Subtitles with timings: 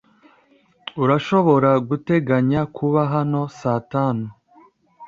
[1.03, 4.25] Urashobora guteganya kuba hano saa tanu?